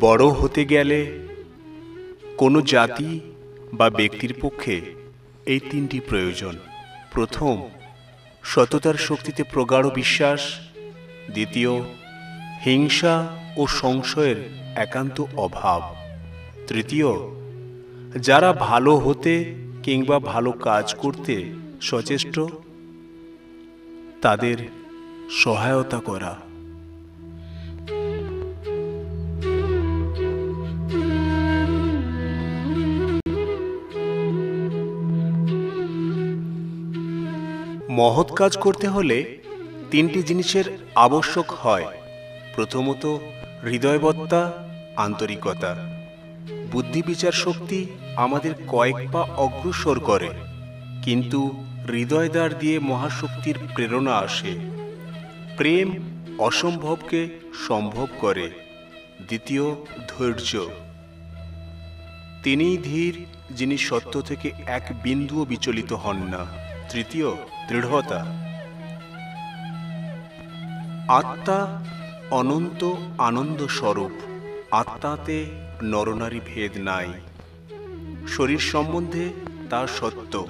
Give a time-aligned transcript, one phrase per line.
[0.00, 1.18] বড় হতে গেলে
[2.38, 3.20] কোনো জাতি
[3.72, 4.80] বা ব্যক্তির পক্ষে
[5.46, 6.58] এই তিনটি প্রয়োজন।
[7.12, 7.68] প্রথম,
[8.44, 10.54] সততার শক্তিতে প্রগাঢ় বিশ্বাস।
[11.32, 11.82] দ্বিতীয়,
[12.64, 14.36] হিংসা ও সংশয়ের
[14.74, 15.94] একান্ত অভাব।
[16.66, 17.06] তৃতীয়,
[18.20, 22.40] যারা ভালো হতে কিংবা ভালো কাজ করতে সচেষ্ট,
[24.22, 24.56] তাদের
[25.30, 26.40] সহায়তা করা।
[37.98, 39.18] মহৎ কাজ করতে হলে
[39.90, 40.66] তিনটি জিনিসের
[40.96, 41.86] আবশ্যক হয়।
[42.54, 43.04] প্রথমত,
[43.64, 44.42] হৃদয়বত্তা,
[44.96, 45.72] আন্তরিকতা।
[46.72, 47.80] বুদ্ধি বিচার শক্তি
[48.16, 50.30] আমাদের কয়েক পা অগ্রসর করে,
[51.02, 51.40] কিন্তু
[51.88, 54.52] হৃদয়দ্বার দিয়ে মহাশক্তির প্রেরণা আসে।
[55.56, 55.88] প্রেম
[56.38, 57.20] অসম্ভবকে
[57.66, 58.46] সম্ভব করে।
[59.26, 59.66] দ্বিতীয়,
[60.08, 60.52] ধৈর্য।
[62.44, 63.14] তিনিই ধীর
[63.50, 66.42] যিনি সত্য থেকে এক বিন্দুও বিচলিত হন না।
[66.90, 67.30] তৃতীয়
[67.68, 68.26] দৃঢ়তা।
[71.08, 71.82] আত্মা
[72.30, 74.10] অনন্ত আনন্দ স্বরূপ
[74.70, 75.46] আত্মাতে
[75.82, 77.12] নরনারী ভেদ নাই।
[78.28, 79.32] শরীর সম্বন্ধে
[79.70, 80.46] তা সত্য।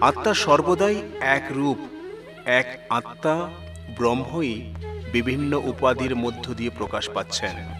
[0.00, 1.78] আত্মা সর্বদাই এক রূপ,
[2.46, 3.50] এক আত্মা
[3.96, 4.74] ব্রহ্মই
[5.12, 7.77] বিভিন্ন উপাধির মধ্য দিয়ে প্রকাশ পাচ্ছেন।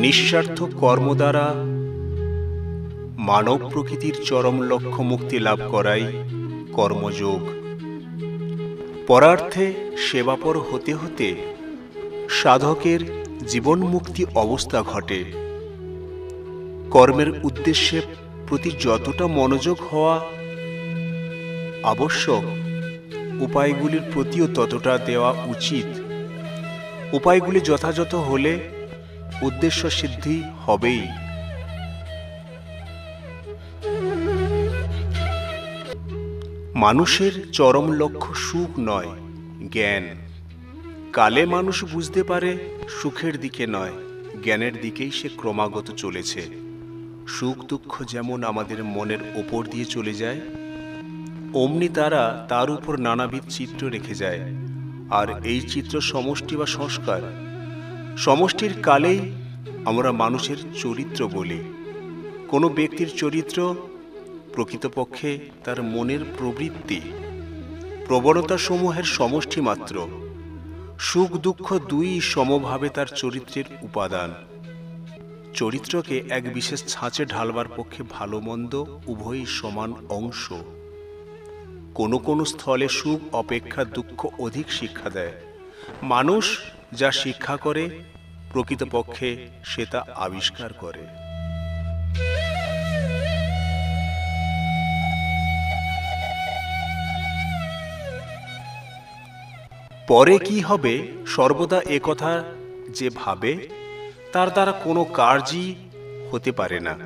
[0.00, 1.46] নিঃস্বার্থ কর্ম দ্বারা
[3.18, 6.04] মানব প্রকৃতির চরম লক্ষ্য মুক্তি লাভ করাই
[6.72, 7.40] কর্মযোগ।
[9.06, 11.28] পরার্থে সেবাপর হতে হতে
[12.28, 13.00] সাধকের
[13.46, 15.24] জীবন মুক্তি অবস্থা ঘটে।
[16.90, 18.00] কর্মের উদ্দেশ্যে
[18.48, 20.16] প্রতি যতটা মনোযোগ হওয়া
[21.82, 22.44] আবশ্যক,
[23.40, 25.88] উপায়গুলির প্রতিও ততটা দেওয়া উচিত।
[27.12, 28.52] উপায়গুলি যথাযথ হলে
[29.42, 31.02] উদ্দেশ্য সিদ্ধি হবেই।
[36.74, 39.10] মানুষের চরম লক্ষ্য সুখ নয়,
[39.70, 40.04] জ্ঞান।
[41.12, 42.50] কালে মানুষ বুঝতে পারে
[42.88, 43.92] সুখের দিকে নয়,
[44.44, 46.42] জ্ঞানের দিকেই সে ক্রমাগত চলেছে।
[47.28, 50.40] সুখ দুঃখ যেমন আমাদের মনের ওপর দিয়ে চলে যায়,
[51.54, 54.40] অমনি তারা তার উপর নানাবিধ চিত্র রেখে যায়।
[55.10, 57.49] আর এই চিত্র সমষ্টি বা সংস্কার
[58.16, 59.32] সমষ্টির কালেই
[59.84, 61.64] আমরা মানুষের চরিত্র বলি।
[62.48, 63.74] কোনো ব্যক্তির চরিত্র
[64.52, 67.00] প্রকৃতপক্ষে তার মনের প্রবৃত্তি।
[68.06, 70.08] প্রবণতা সমূহের সমষ্টি মাত্র।
[70.98, 74.34] সুখ দুঃখ দুই সমভাবে তার চরিত্রের উপাদান।
[75.54, 80.52] চরিত্রকে এক বিশেষ ছাঁচে ঢালবার পক্ষে ভালো মন্দ উভয়ই সমান অংশ।
[81.94, 85.32] কোনো কোনো স্থলে সুখ, অপেক্ষা, দুঃখ অধিক শিক্ষা দেয়।
[86.02, 86.58] মানুষ
[86.94, 88.00] যা শিক্ষা করে,
[88.52, 91.06] প্রকৃতপক্ষে সে তা আবিষ্কার করে।
[100.06, 101.08] পরে কি হবে?
[101.26, 102.44] সর্বদা কথা
[102.90, 103.68] যে ভাবে,
[104.32, 105.74] তার দ্বারা কোনো কার্যই
[106.30, 106.96] হতে পারে না।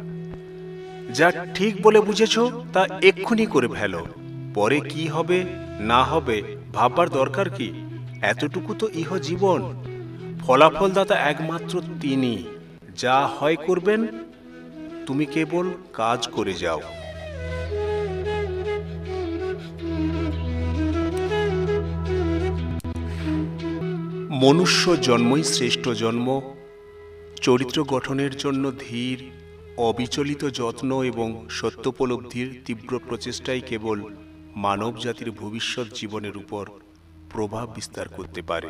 [1.12, 2.38] যা ঠিক বলে বুঝেছ,
[2.72, 4.06] তা এক্ষুনি করে ফেলো।
[4.54, 5.44] পরে কি হবে,
[5.80, 7.83] না হবে, ভাববার দরকার কি?
[8.32, 9.60] এতটুকু তো ইহ জীবন
[10.40, 12.34] ফলাফলদাতা একমাত্র তিনি।
[12.96, 14.00] যা হয় করবেন,
[15.06, 16.80] তুমি কেবল কাজ করে যাও।
[24.42, 26.28] মনুষ্য জন্মই শ্রেষ্ঠ জন্ম।
[27.40, 29.18] চরিত্র গঠনের জন্য ধীর,
[29.76, 33.98] অবিচলিত যত্ন এবং সত্যোপলব্ধির তীব্র প্রচেষ্টাই কেবল
[34.56, 36.64] মানব জাতির ভবিষ্যৎ জীবনের উপর।
[37.30, 38.68] প্রভাব বিস্তার করতে পারে।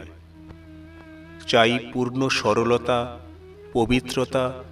[1.49, 3.19] চাই পূর্ণ সরলতা,
[3.73, 4.65] পবিত্রতা,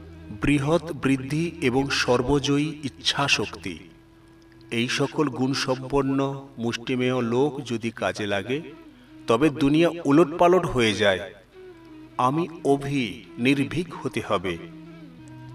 [0.43, 3.79] বৃহৎ বৃদ্ধি এবং সর্বজয়ী ইচ্ছাশক্তি।
[4.71, 8.63] এই সকল গুণসম্পন্ন, মুষ্টিমেয় লোক যদি কাজে লাগে,
[9.27, 11.35] তবে দুনিয়া উলটপালট হয়ে যায়।
[12.19, 14.59] আমি অভি, নির্ভীক হতে হবে।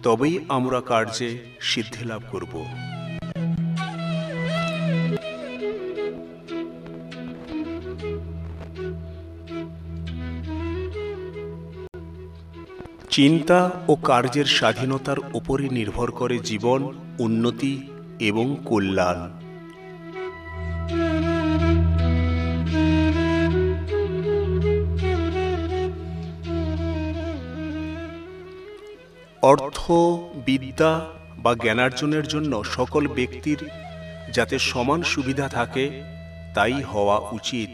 [0.04, 2.66] তবেই আমরা কার্যে সিদ্ধি লাভ করব।
[13.10, 17.88] চিন্তা ও কার্যের স্বাধীনতার উপরই নির্ভর করে জীবন, উন্নতি
[18.20, 19.32] এবং কল্যাণ।
[29.42, 29.92] অর্থ,
[30.46, 31.06] বিদ্যা
[31.38, 33.58] বা জ্ঞানার্জনের জন্য সকল ব্যক্তির
[34.34, 36.04] যাতে সমান সুবিধা থাকে,
[36.54, 37.70] তাই হওয়া উচিত।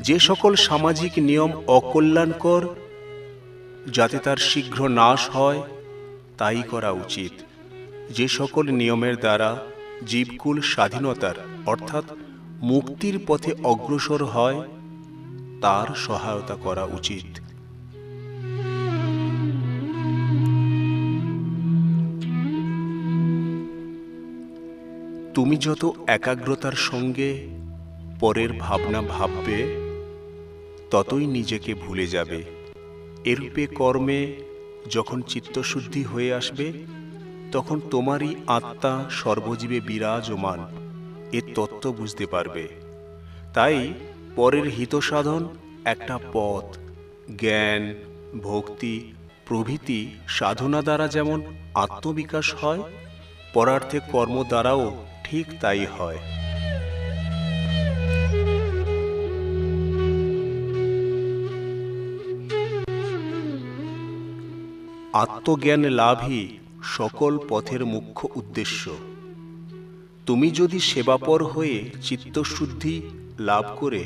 [0.00, 2.68] যে সকল সামাজিক নিয়ম অকল্যাণকর
[3.86, 5.62] যাতে তার শীঘ্র নাশ হয়,
[6.38, 7.32] তাই করা উচিত।
[8.12, 9.66] যে সকল নিয়মের দ্বারা
[10.06, 11.34] জীবকুল স্বাধীনতার,
[11.66, 12.04] অর্থাৎ
[12.62, 14.68] মুক্তির পথে অগ্রসর হয়,
[15.60, 17.40] তার সহায়তা করা উচিত।
[25.34, 27.48] তুমি যত একাগ্রতার সঙ্গে
[28.20, 29.76] পরের ভাবনা ভাববে,
[30.90, 32.59] ততই নিজেকে ভুলে যাবে।
[33.24, 34.36] এরূপে কর্মে
[34.90, 36.72] যখন চিত্তশুদ্ধি হয়ে আসবে,
[37.52, 40.60] তখন তোমারই আত্মা সর্বজীবে বিরাজমান,
[41.32, 42.68] এ তত্ত্ব বুঝতে পারবে।
[43.54, 43.94] তাই
[44.36, 45.48] পরের হিত সাধন
[45.84, 46.78] একটা পথ,
[47.36, 47.94] জ্ঞান,
[48.42, 49.12] ভক্তি,
[49.46, 51.42] প্রভৃতি সাধনা দ্বারা যেমন
[51.74, 52.82] আত্মবিকাশ হয়,
[53.52, 56.18] পরার্থে কর্ম দ্বারাও ঠিক তাই হয়।
[65.12, 68.90] আত্মজ্ঞান লাভই সকল পথের মুখ্য উদ্দেশ্য।
[70.26, 73.02] তুমি যদি সেবাপর হয়ে চিত্তশুদ্ধি
[73.38, 74.04] লাভ করে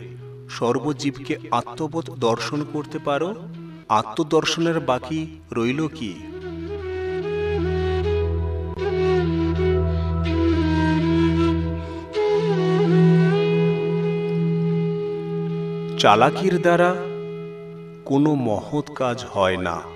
[0.50, 3.34] সর্বজীবকে আত্মবোধ দর্শন করতে পারো,
[3.88, 6.14] আত্মদর্শনের বাকি রইল কি?
[15.98, 16.96] চালাকির দ্বারা
[18.04, 19.93] কোনো মহৎ কাজ হয় না।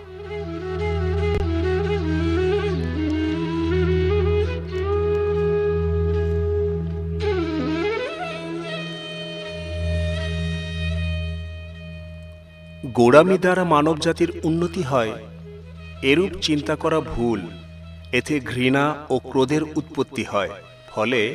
[12.86, 15.12] গোড়ামি দ্বারা মানবজাতির উন্নতি হয়,
[16.02, 17.40] এরূপ চিন্তা করা ভুল,
[18.12, 20.50] এতে ঘৃণা ও ক্রোধের উৎপত্তি হয়,
[20.88, 21.34] ফলে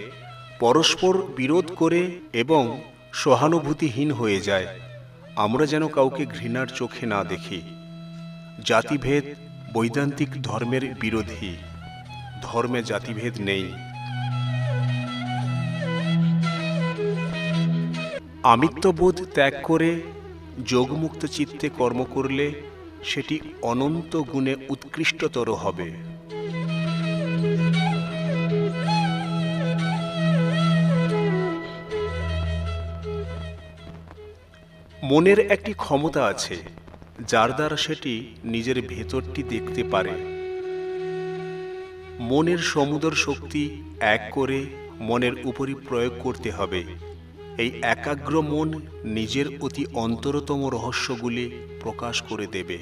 [0.60, 2.82] পরস্পর বিরোধ করে এবং
[3.14, 4.68] সহানুভূতিহীন হয়ে যায়।
[5.36, 7.62] আমরা যেন কাউকে ঘৃণার চোখে না দেখি।
[8.66, 9.24] জাতিভেদ
[9.74, 11.56] বৈদান্তিক ধর্মের বিরোধী।
[12.42, 13.74] ধর্মে জাতিভেদ নেই।
[18.44, 20.02] আমিত্ববোধ ত্যাগ করে
[20.66, 22.54] যোগমুক্ত চিত্তে কর্ম করলে
[23.04, 26.14] সেটি অনন্ত গুণে উৎকৃষ্টতর হবে।
[35.04, 36.58] মনের একটি ক্ষমতা আছে,
[37.28, 40.12] যার দ্বারা সেটি নিজের ভেতরটি দেখতে পারে।
[42.20, 44.66] মনের সমুদর শক্তি এক করে
[45.00, 47.13] মনের উপরই প্রয়োগ করতে হবে।
[47.58, 51.46] এই একাগ্র মন নিজের অতি অন্তরতম রহস্যগুলি
[51.82, 52.78] প্রকাশ করে দেবে।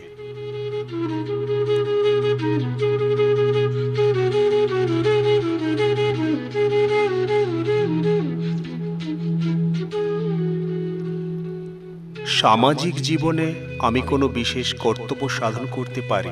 [12.42, 16.30] সামাজিক জীবনে আমি কোনো বিশেষ কর্তব্য সাধন করতে পারি।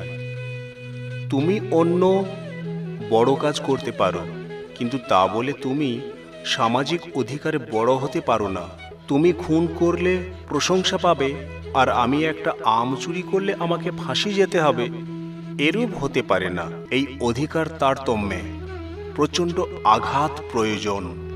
[1.30, 2.24] তুমি অন্য
[3.10, 4.22] বড় কাজ করতে পারো,
[4.74, 6.00] কিন্তু তা বলে তুমি
[6.44, 8.68] সামাজিক অধিকারে বড় হতে পারো না।
[9.08, 11.34] তুমি খুন করলে প্রশংসা পাবে,
[11.74, 14.88] আর আমি একটা আম চুরি করলে আমাকে ফাঁসি যেতে হবে,
[15.58, 18.40] এরূপ হতে পারে না। এই অধিকার তারতম্যে।
[19.16, 21.29] প্রচণ্ড আঘাত প্রয়োজন।